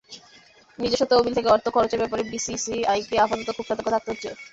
[0.79, 4.29] নিজস্ব তহবিল থেকে অর্থ খরচের ব্যাপারে বিসিসিআইকে আপাতত খুব সতর্ক থাকতে হচ্ছে।